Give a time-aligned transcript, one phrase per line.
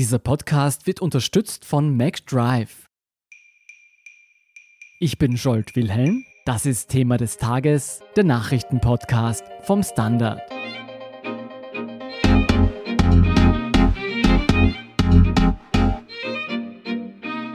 [0.00, 2.86] Dieser Podcast wird unterstützt von MacDrive.
[4.98, 6.24] Ich bin Scholt Wilhelm.
[6.46, 10.40] Das ist Thema des Tages, der Nachrichtenpodcast vom Standard.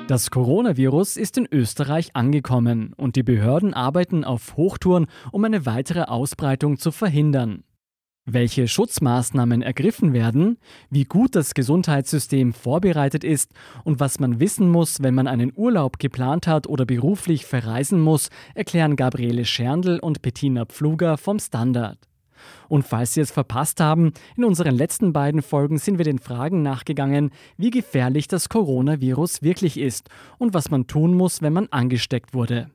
[0.07, 6.03] Das Coronavirus ist in Österreich angekommen und die Behörden arbeiten auf Hochtouren, um eine weitere
[6.03, 7.63] Ausbreitung zu verhindern.
[8.27, 10.57] Welche Schutzmaßnahmen ergriffen werden,
[10.89, 13.51] wie gut das Gesundheitssystem vorbereitet ist
[13.83, 18.29] und was man wissen muss, wenn man einen Urlaub geplant hat oder beruflich verreisen muss,
[18.55, 21.99] erklären Gabriele Scherndl und Bettina Pfluger vom Standard.
[22.67, 26.63] Und falls Sie es verpasst haben, in unseren letzten beiden Folgen sind wir den Fragen
[26.63, 32.33] nachgegangen, wie gefährlich das Coronavirus wirklich ist und was man tun muss, wenn man angesteckt
[32.33, 32.71] wurde.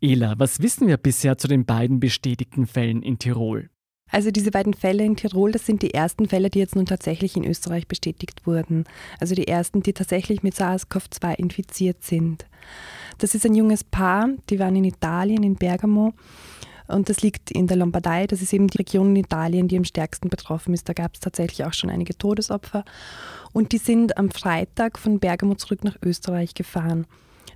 [0.00, 3.68] Ela, was wissen wir bisher zu den beiden bestätigten Fällen in Tirol?
[4.10, 7.36] Also diese beiden Fälle in Tirol, das sind die ersten Fälle, die jetzt nun tatsächlich
[7.36, 8.84] in Österreich bestätigt wurden.
[9.20, 12.46] Also die ersten, die tatsächlich mit SARS-CoV-2 infiziert sind.
[13.18, 16.12] Das ist ein junges Paar, die waren in Italien, in Bergamo.
[16.88, 18.26] Und das liegt in der Lombardei.
[18.26, 20.88] Das ist eben die Region in Italien, die am stärksten betroffen ist.
[20.88, 22.84] Da gab es tatsächlich auch schon einige Todesopfer.
[23.52, 27.06] Und die sind am Freitag von Bergamo zurück nach Österreich gefahren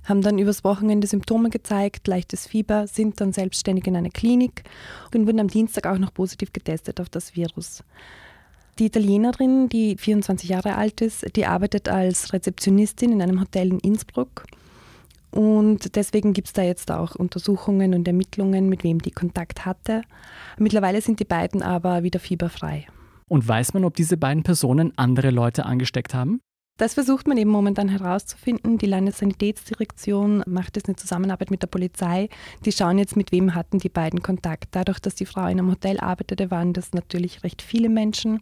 [0.05, 4.63] haben dann übers Wochenende Symptome gezeigt, leichtes Fieber, sind dann selbstständig in einer Klinik
[5.13, 7.83] und wurden am Dienstag auch noch positiv getestet auf das Virus.
[8.77, 13.79] Die Italienerin, die 24 Jahre alt ist, die arbeitet als Rezeptionistin in einem Hotel in
[13.79, 14.45] Innsbruck.
[15.31, 20.01] Und deswegen gibt es da jetzt auch Untersuchungen und Ermittlungen, mit wem die Kontakt hatte.
[20.57, 22.85] Mittlerweile sind die beiden aber wieder fieberfrei.
[23.27, 26.41] Und weiß man, ob diese beiden Personen andere Leute angesteckt haben?
[26.77, 28.77] Das versucht man eben momentan herauszufinden.
[28.77, 32.27] Die Landessanitätsdirektion macht jetzt eine Zusammenarbeit mit der Polizei.
[32.65, 34.67] Die schauen jetzt, mit wem hatten die beiden Kontakt.
[34.71, 38.41] Dadurch, dass die Frau in einem Hotel arbeitete, waren das natürlich recht viele Menschen.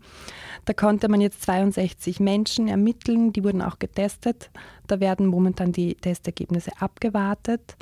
[0.66, 3.34] Da konnte man jetzt 62 Menschen ermitteln.
[3.34, 4.50] Die wurden auch getestet.
[4.88, 7.76] Da werden momentan die Testergebnisse abgewartet.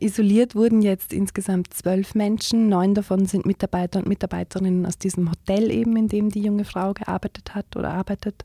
[0.00, 2.68] Isoliert wurden jetzt insgesamt zwölf Menschen.
[2.68, 6.92] Neun davon sind Mitarbeiter und Mitarbeiterinnen aus diesem Hotel eben, in dem die junge Frau
[6.92, 8.44] gearbeitet hat oder arbeitet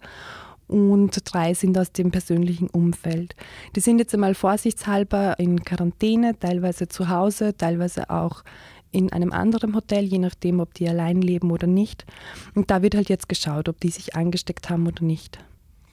[0.71, 3.35] und drei sind aus dem persönlichen Umfeld.
[3.75, 8.43] Die sind jetzt einmal vorsichtshalber in Quarantäne, teilweise zu Hause, teilweise auch
[8.91, 12.05] in einem anderen Hotel, je nachdem, ob die allein leben oder nicht.
[12.55, 15.39] Und da wird halt jetzt geschaut, ob die sich angesteckt haben oder nicht.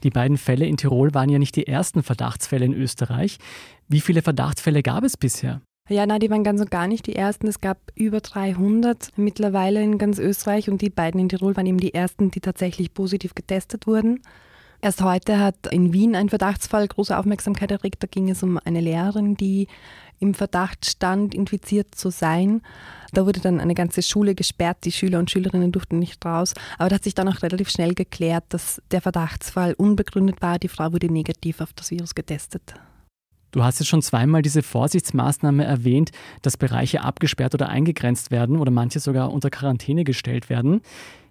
[0.05, 3.39] Die beiden Fälle in Tirol waren ja nicht die ersten Verdachtsfälle in Österreich.
[3.89, 5.61] Wie viele Verdachtsfälle gab es bisher?
[5.89, 7.49] Ja, na, die waren ganz und gar nicht die ersten.
[7.49, 11.79] Es gab über 300 mittlerweile in ganz Österreich und die beiden in Tirol waren eben
[11.79, 14.21] die ersten, die tatsächlich positiv getestet wurden.
[14.81, 18.03] Erst heute hat in Wien ein Verdachtsfall große Aufmerksamkeit erregt.
[18.03, 19.67] Da ging es um eine Lehrerin, die
[20.21, 22.63] im Verdacht stand, infiziert zu sein.
[23.13, 26.55] Da wurde dann eine ganze Schule gesperrt, die Schüler und Schülerinnen durften nicht raus.
[26.79, 30.59] Aber da hat sich dann auch relativ schnell geklärt, dass der Verdachtsfall unbegründet war.
[30.59, 32.75] Die Frau wurde negativ auf das Virus getestet.
[33.51, 36.11] Du hast jetzt schon zweimal diese Vorsichtsmaßnahme erwähnt,
[36.43, 40.83] dass Bereiche abgesperrt oder eingegrenzt werden oder manche sogar unter Quarantäne gestellt werden.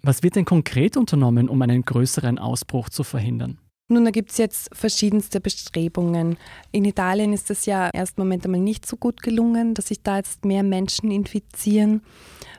[0.02, 3.58] Was wird denn konkret unternommen, um einen größeren Ausbruch zu verhindern?
[3.90, 6.36] Nun, da gibt es jetzt verschiedenste Bestrebungen.
[6.72, 10.18] In Italien ist es ja erst Moment einmal nicht so gut gelungen, dass sich da
[10.18, 12.02] jetzt mehr Menschen infizieren.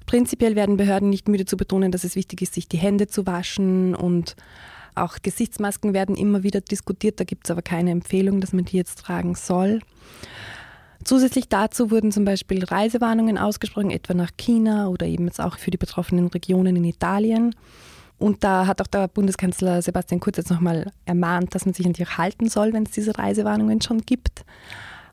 [0.08, 3.28] Prinzipiell werden Behörden nicht müde zu betonen, dass es wichtig ist, sich die Hände zu
[3.28, 4.36] waschen und
[4.96, 8.78] auch Gesichtsmasken werden immer wieder diskutiert, da gibt es aber keine Empfehlung, dass man die
[8.78, 9.80] jetzt tragen soll.
[11.04, 15.72] Zusätzlich dazu wurden zum Beispiel Reisewarnungen ausgesprochen, etwa nach China oder eben jetzt auch für
[15.72, 17.56] die betroffenen Regionen in Italien.
[18.18, 21.94] Und da hat auch der Bundeskanzler Sebastian Kurz jetzt nochmal ermahnt, dass man sich an
[21.94, 24.44] die halten soll, wenn es diese Reisewarnungen schon gibt.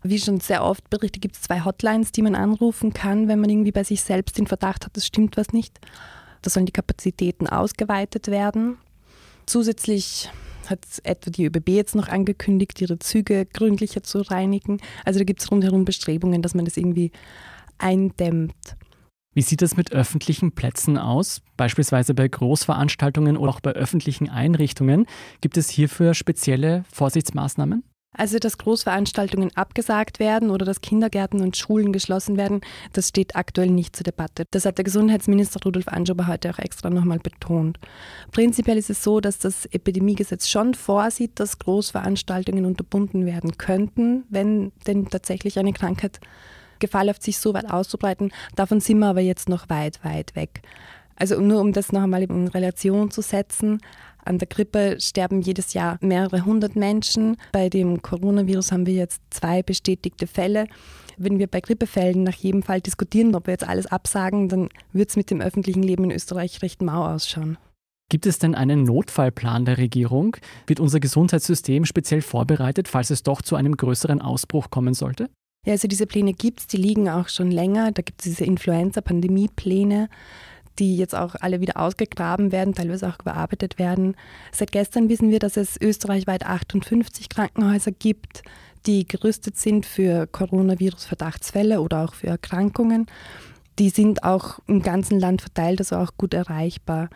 [0.03, 3.51] Wie schon sehr oft berichtet, gibt es zwei Hotlines, die man anrufen kann, wenn man
[3.51, 5.79] irgendwie bei sich selbst den Verdacht hat, es stimmt was nicht.
[6.43, 8.77] Da sollen die Kapazitäten ausgeweitet werden.
[9.47, 10.29] Zusätzlich
[10.69, 14.79] hat etwa die ÖBB jetzt noch angekündigt, ihre Züge gründlicher zu reinigen.
[15.05, 17.13] Also da gibt es rundherum Bestrebungen, dass man das irgendwie
[17.79, 18.77] eindämmt.
[19.35, 21.43] Wie sieht es mit öffentlichen Plätzen aus?
[21.57, 25.07] Beispielsweise bei Großveranstaltungen oder auch bei öffentlichen Einrichtungen.
[25.43, 27.85] Gibt es hierfür spezielle Vorsichtsmaßnahmen?
[28.17, 33.71] Also, dass Großveranstaltungen abgesagt werden oder dass Kindergärten und Schulen geschlossen werden, das steht aktuell
[33.71, 34.45] nicht zur Debatte.
[34.51, 37.79] Das hat der Gesundheitsminister Rudolf Anschober heute auch extra nochmal betont.
[38.33, 44.73] Prinzipiell ist es so, dass das Epidemiegesetz schon vorsieht, dass Großveranstaltungen unterbunden werden könnten, wenn
[44.87, 46.21] denn tatsächlich eine Krankheit
[46.79, 48.33] Gefahr läuft, sich so weit auszubreiten.
[48.55, 50.63] Davon sind wir aber jetzt noch weit, weit weg.
[51.17, 53.81] Also nur um das noch einmal in Relation zu setzen,
[54.27, 57.37] an der Grippe sterben jedes Jahr mehrere hundert Menschen.
[57.53, 60.67] Bei dem Coronavirus haben wir jetzt zwei bestätigte Fälle.
[61.17, 65.11] Wenn wir bei Grippefällen nach jedem Fall diskutieren, ob wir jetzt alles absagen, dann wird
[65.11, 67.57] es mit dem öffentlichen Leben in Österreich recht mau ausschauen.
[68.09, 70.37] Gibt es denn einen Notfallplan der Regierung?
[70.67, 75.29] Wird unser Gesundheitssystem speziell vorbereitet, falls es doch zu einem größeren Ausbruch kommen sollte?
[75.67, 77.91] Ja, also diese Pläne gibt es, die liegen auch schon länger.
[77.91, 80.09] Da gibt es diese Influenza-Pandemie-Pläne,
[80.79, 84.17] die jetzt auch alle wieder ausgegraben werden, teilweise auch überarbeitet werden.
[84.53, 88.43] Seit gestern wissen wir, dass es österreichweit 58 Krankenhäuser gibt,
[88.87, 93.07] die gerüstet sind für Coronavirus-Verdachtsfälle oder auch für Erkrankungen.
[93.79, 97.11] Die sind auch im ganzen Land verteilt, also auch gut erreichbar.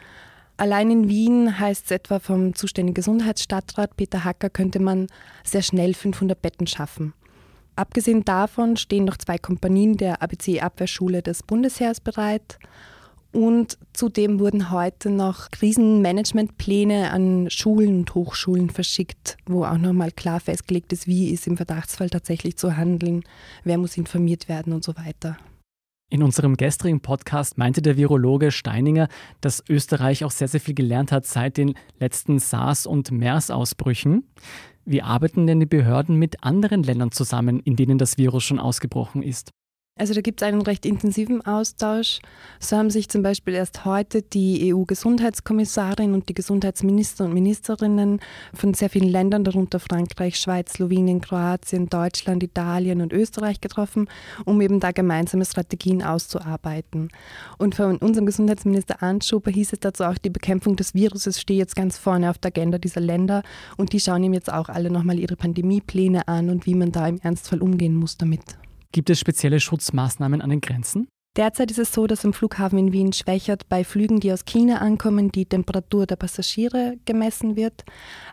[0.57, 5.07] Allein in Wien heißt es etwa vom zuständigen Gesundheitsstadtrat Peter Hacker, könnte man
[5.43, 7.15] sehr schnell 500 Betten schaffen.
[7.77, 12.59] Abgesehen davon stehen noch zwei Kompanien der ABC-Abwehrschule des Bundesheers bereit.
[13.33, 20.41] Und zudem wurden heute noch Krisenmanagementpläne an Schulen und Hochschulen verschickt, wo auch nochmal klar
[20.41, 23.23] festgelegt ist, wie ist im Verdachtsfall tatsächlich zu handeln,
[23.63, 25.37] wer muss informiert werden und so weiter.
[26.13, 29.07] In unserem gestrigen Podcast meinte der Virologe Steininger,
[29.41, 34.25] dass Österreich auch sehr, sehr viel gelernt hat seit den letzten SARS- und MERS-Ausbrüchen.
[34.85, 39.23] Wie arbeiten denn die Behörden mit anderen Ländern zusammen, in denen das Virus schon ausgebrochen
[39.23, 39.53] ist?
[40.01, 42.21] Also da gibt es einen recht intensiven Austausch.
[42.59, 48.21] So haben sich zum Beispiel erst heute die EU-Gesundheitskommissarin und die Gesundheitsminister und Ministerinnen
[48.55, 54.09] von sehr vielen Ländern, darunter Frankreich, Schweiz, Slowenien, Kroatien, Deutschland, Italien und Österreich getroffen,
[54.47, 57.11] um eben da gemeinsame Strategien auszuarbeiten.
[57.59, 61.77] Und von unserem Gesundheitsminister Anschober hieß es dazu auch, die Bekämpfung des Viruses steht jetzt
[61.77, 63.43] ganz vorne auf der Agenda dieser Länder
[63.77, 67.07] und die schauen ihm jetzt auch alle nochmal ihre Pandemiepläne an und wie man da
[67.07, 68.57] im Ernstfall umgehen muss damit.
[68.93, 71.07] Gibt es spezielle Schutzmaßnahmen an den Grenzen?
[71.37, 74.79] Derzeit ist es so, dass am Flughafen in Wien Schwächert bei Flügen, die aus China
[74.79, 77.85] ankommen, die Temperatur der Passagiere gemessen wird.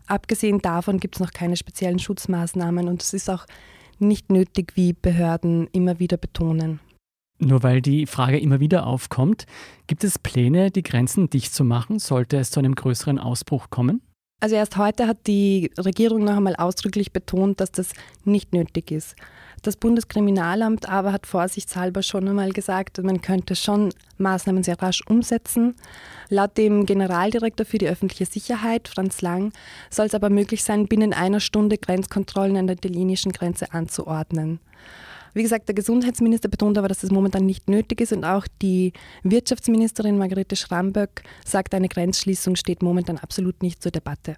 [0.07, 3.45] Abgesehen davon gibt es noch keine speziellen Schutzmaßnahmen und es ist auch
[3.99, 6.79] nicht nötig, wie Behörden immer wieder betonen.
[7.37, 9.45] Nur weil die Frage immer wieder aufkommt,
[9.85, 14.01] gibt es Pläne, die Grenzen dicht zu machen, sollte es zu einem größeren Ausbruch kommen?
[14.39, 17.93] Also erst heute hat die Regierung noch einmal ausdrücklich betont, dass das
[18.23, 19.15] nicht nötig ist.
[19.63, 25.75] Das Bundeskriminalamt aber hat vorsichtshalber schon einmal gesagt, man könnte schon Maßnahmen sehr rasch umsetzen.
[26.29, 29.51] Laut dem Generaldirektor für die öffentliche Sicherheit, Franz Lang,
[29.89, 34.59] soll es aber möglich sein, binnen einer Stunde Grenzkontrollen an der italienischen Grenze anzuordnen.
[35.33, 38.93] Wie gesagt, der Gesundheitsminister betont aber, dass das momentan nicht nötig ist und auch die
[39.23, 44.37] Wirtschaftsministerin Margarete Schramböck sagt, eine Grenzschließung steht momentan absolut nicht zur Debatte.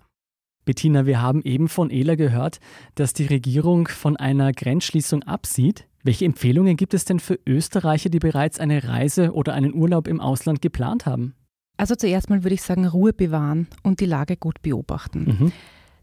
[0.69, 2.59] Bettina, wir haben eben von Ela gehört,
[2.93, 5.87] dass die Regierung von einer Grenzschließung absieht.
[6.03, 10.21] Welche Empfehlungen gibt es denn für Österreicher, die bereits eine Reise oder einen Urlaub im
[10.21, 11.33] Ausland geplant haben?
[11.77, 15.37] Also zuerst mal würde ich sagen, Ruhe bewahren und die Lage gut beobachten.
[15.39, 15.51] Mhm.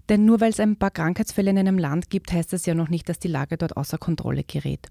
[0.08, 2.88] Denn nur weil es ein paar Krankheitsfälle in einem Land gibt, heißt das ja noch
[2.88, 4.88] nicht, dass die Lage dort außer Kontrolle gerät.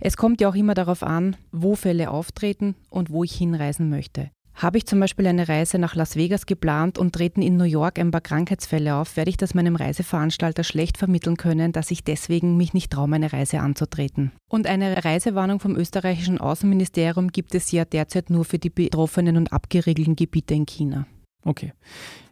[0.00, 4.32] Es kommt ja auch immer darauf an, wo Fälle auftreten und wo ich hinreisen möchte.
[4.54, 7.98] Habe ich zum Beispiel eine Reise nach Las Vegas geplant und treten in New York
[7.98, 12.56] ein paar Krankheitsfälle auf, werde ich das meinem Reiseveranstalter schlecht vermitteln können, dass ich deswegen
[12.56, 14.30] mich nicht traue, meine Reise anzutreten.
[14.48, 19.52] Und eine Reisewarnung vom österreichischen Außenministerium gibt es ja derzeit nur für die betroffenen und
[19.52, 21.06] abgeriegelten Gebiete in China.
[21.44, 21.72] Okay.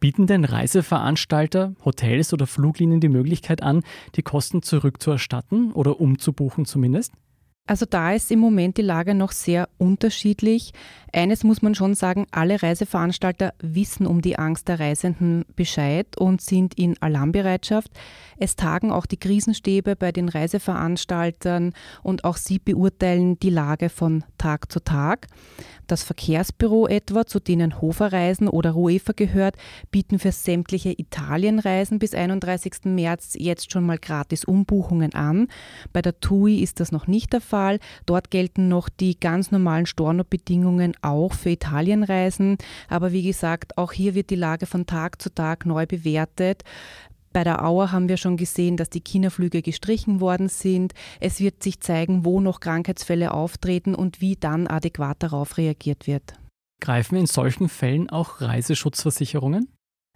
[0.01, 3.83] Bieten denn Reiseveranstalter, Hotels oder Fluglinien die Möglichkeit an,
[4.15, 7.13] die Kosten zurückzuerstatten oder umzubuchen zumindest?
[7.65, 10.73] Also da ist im Moment die Lage noch sehr unterschiedlich.
[11.13, 16.41] Eines muss man schon sagen, alle Reiseveranstalter wissen um die Angst der Reisenden Bescheid und
[16.41, 17.93] sind in Alarmbereitschaft.
[18.37, 21.73] Es tagen auch die Krisenstäbe bei den Reiseveranstaltern
[22.03, 25.29] und auch sie beurteilen die Lage von Tag zu Tag.
[25.87, 29.57] Das Verkehrsbüro etwa, zu denen Hofer Reisen oder Ruefa gehört,
[29.91, 32.87] bieten für sämtliche Italienreisen bis 31.
[32.87, 35.49] März jetzt schon mal gratis Umbuchungen an.
[35.93, 37.52] Bei der TUI ist das noch nicht der Fall.
[38.07, 42.57] Dort gelten noch die ganz normalen Storno-Bedingungen auch für Italienreisen.
[42.89, 46.63] Aber wie gesagt, auch hier wird die Lage von Tag zu Tag neu bewertet.
[47.33, 50.93] Bei der Auer haben wir schon gesehen, dass die China-Flüge gestrichen worden sind.
[51.19, 56.35] Es wird sich zeigen, wo noch Krankheitsfälle auftreten und wie dann adäquat darauf reagiert wird.
[56.81, 59.69] Greifen in solchen Fällen auch Reiseschutzversicherungen?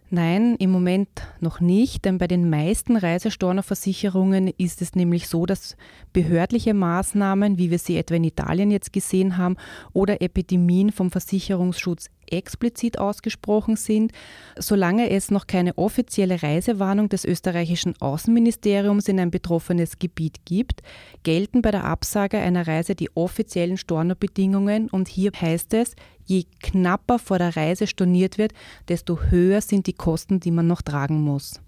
[0.09, 1.09] Nein, im Moment
[1.41, 5.75] noch nicht, denn bei den meisten Reisestornoversicherungen ist es nämlich so, dass
[6.13, 9.57] behördliche Maßnahmen, wie wir sie etwa in Italien jetzt gesehen haben,
[9.91, 14.11] oder Epidemien vom Versicherungsschutz explizit ausgesprochen sind.
[14.57, 20.81] Solange es noch keine offizielle Reisewarnung des österreichischen Außenministeriums in ein betroffenes Gebiet gibt,
[21.23, 27.19] gelten bei der Absage einer Reise die offiziellen Stornobedingungen und hier heißt es, je knapper
[27.19, 28.53] vor der Reise storniert wird,
[28.89, 31.61] desto höher sind die Kosten, die man noch tragen muss.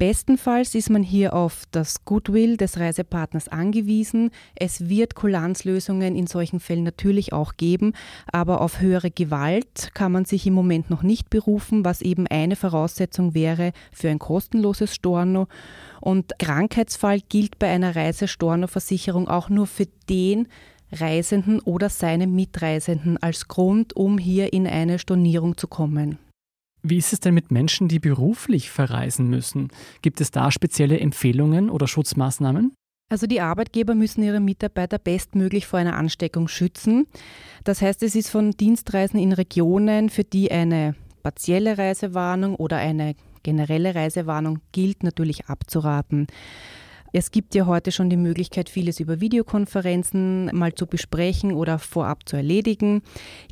[0.00, 4.30] Bestenfalls ist man hier auf das Goodwill des Reisepartners angewiesen.
[4.54, 7.92] Es wird Kulanzlösungen in solchen Fällen natürlich auch geben,
[8.32, 12.56] aber auf höhere Gewalt kann man sich im Moment noch nicht berufen, was eben eine
[12.56, 15.48] Voraussetzung wäre für ein kostenloses Storno.
[16.00, 20.48] Und Krankheitsfall gilt bei einer Reisestorno-Versicherung auch nur für den
[20.90, 26.18] Reisenden oder seine Mitreisenden als Grund, um hier in eine Stornierung zu kommen.
[26.82, 29.68] Wie ist es denn mit Menschen, die beruflich verreisen müssen?
[30.02, 32.72] Gibt es da spezielle Empfehlungen oder Schutzmaßnahmen?
[33.10, 37.06] Also die Arbeitgeber müssen ihre Mitarbeiter bestmöglich vor einer Ansteckung schützen.
[37.64, 43.14] Das heißt, es ist von Dienstreisen in Regionen, für die eine partielle Reisewarnung oder eine
[43.42, 46.28] generelle Reisewarnung gilt, natürlich abzuraten.
[47.12, 52.28] Es gibt ja heute schon die Möglichkeit, vieles über Videokonferenzen mal zu besprechen oder vorab
[52.28, 53.02] zu erledigen.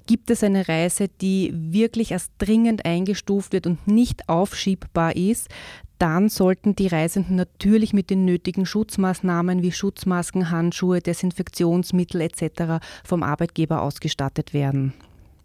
[0.06, 5.48] Gibt es eine Reise, die wirklich als dringend eingestuft wird und nicht aufschiebbar ist,
[5.98, 12.84] dann sollten die Reisenden natürlich mit den nötigen Schutzmaßnahmen wie Schutzmasken, Handschuhe, Desinfektionsmittel etc.
[13.04, 14.94] vom Arbeitgeber ausgestattet werden.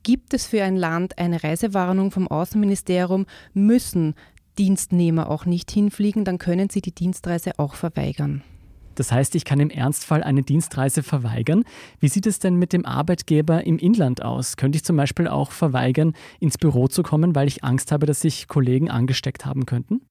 [0.04, 4.16] Gibt es für ein Land eine Reisewarnung vom Außenministerium, müssen
[4.58, 8.44] Dienstnehmer auch nicht hinfliegen, dann können sie die Dienstreise auch verweigern.
[8.96, 11.64] Das heißt, ich kann im Ernstfall eine Dienstreise verweigern.
[12.00, 14.56] Wie sieht es denn mit dem Arbeitgeber im Inland aus?
[14.58, 18.22] Könnte ich zum Beispiel auch verweigern, ins Büro zu kommen, weil ich Angst habe, dass
[18.22, 20.02] sich Kollegen angesteckt haben könnten?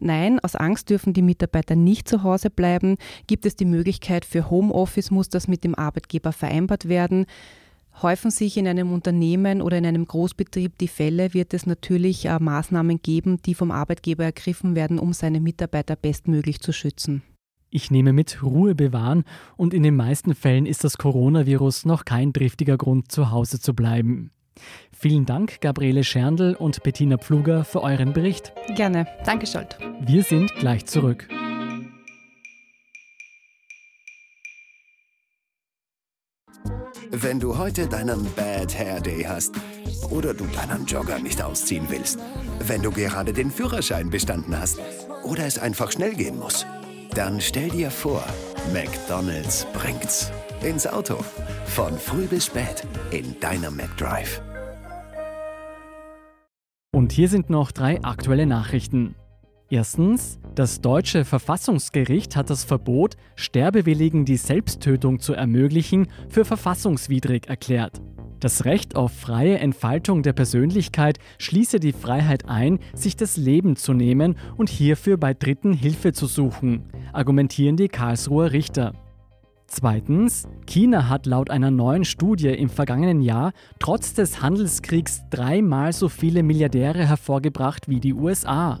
[0.00, 2.96] Nein, aus Angst dürfen die Mitarbeiter nicht zu Hause bleiben.
[3.28, 7.26] Gibt es die Möglichkeit für Homeoffice, muss das mit dem Arbeitgeber vereinbart werden.
[8.00, 12.38] Häufen sich in einem Unternehmen oder in einem Großbetrieb die Fälle, wird es natürlich äh,
[12.38, 17.22] Maßnahmen geben, die vom Arbeitgeber ergriffen werden, um seine Mitarbeiter bestmöglich zu schützen.
[17.70, 19.24] Ich nehme mit Ruhe bewahren
[19.56, 23.74] und in den meisten Fällen ist das Coronavirus noch kein driftiger Grund, zu Hause zu
[23.74, 24.30] bleiben.
[24.92, 28.52] Vielen Dank, Gabriele Scherndl und Bettina Pfluger, für euren Bericht.
[28.76, 29.06] Gerne.
[29.24, 29.78] Danke, Scholt.
[30.00, 31.28] Wir sind gleich zurück.
[37.10, 39.54] Wenn du heute deinen Bad Hair Day hast
[40.10, 42.18] oder du deinen Jogger nicht ausziehen willst,
[42.60, 44.78] wenn du gerade den Führerschein bestanden hast
[45.24, 46.66] oder es einfach schnell gehen muss,
[47.14, 48.24] dann stell dir vor,
[48.72, 50.30] McDonald's bringt's
[50.62, 51.18] ins Auto.
[51.66, 54.40] Von früh bis spät in deiner McDrive.
[56.94, 59.14] Und hier sind noch drei aktuelle Nachrichten.
[59.72, 68.02] Erstens, das deutsche Verfassungsgericht hat das Verbot, Sterbewilligen die Selbsttötung zu ermöglichen, für verfassungswidrig erklärt.
[68.38, 73.94] Das Recht auf freie Entfaltung der Persönlichkeit schließe die Freiheit ein, sich das Leben zu
[73.94, 76.82] nehmen und hierfür bei Dritten Hilfe zu suchen,
[77.14, 78.92] argumentieren die Karlsruher Richter.
[79.68, 86.10] Zweitens, China hat laut einer neuen Studie im vergangenen Jahr trotz des Handelskriegs dreimal so
[86.10, 88.78] viele Milliardäre hervorgebracht wie die USA.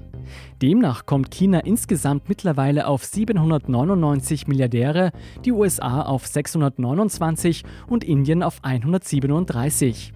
[0.60, 5.12] Demnach kommt China insgesamt mittlerweile auf 799 Milliardäre,
[5.44, 10.12] die USA auf 629 und Indien auf 137.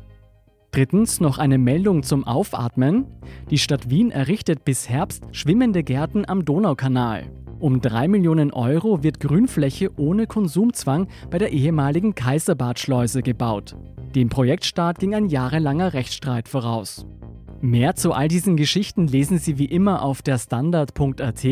[0.71, 3.07] Drittens noch eine Meldung zum Aufatmen.
[3.51, 7.31] Die Stadt Wien errichtet bis Herbst schwimmende Gärten am Donaukanal.
[7.59, 13.75] Um 3 Millionen Euro wird Grünfläche ohne Konsumzwang bei der ehemaligen Kaiserbadschleuse gebaut.
[14.15, 17.07] Dem Projektstart ging ein jahrelanger Rechtsstreit voraus.
[17.61, 21.45] Mehr zu all diesen Geschichten lesen Sie wie immer auf der Standard.at.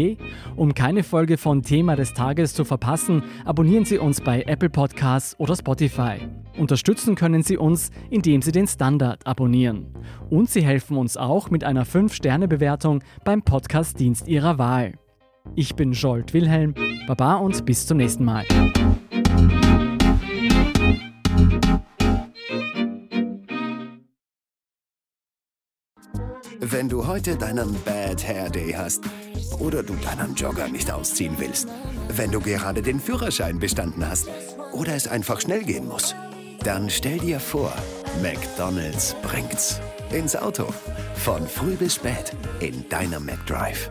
[0.57, 5.39] Um keine Folge von Thema des Tages zu verpassen, abonnieren Sie uns bei Apple Podcasts
[5.39, 6.19] oder Spotify.
[6.59, 9.87] Unterstützen können Sie uns, indem Sie den Standard abonnieren.
[10.31, 14.95] Und Sie helfen uns auch mit einer 5-Sterne-Bewertung beim Podcast-Dienst Ihrer Wahl.
[15.57, 16.75] Ich bin Jolt Wilhelm,
[17.07, 18.45] Baba und bis zum nächsten Mal.
[26.75, 29.05] Wenn du heute deinen Bad Hair Day hast
[29.61, 31.69] oder du deinen Jogger nicht ausziehen willst,
[32.09, 34.29] wenn du gerade den Führerschein bestanden hast
[34.73, 36.17] oder es einfach schnell gehen muss,
[36.65, 37.73] dann stell dir vor,
[38.21, 40.67] McDonald's bringt's ins Auto.
[41.15, 43.89] Von früh bis spät in deiner McDrive.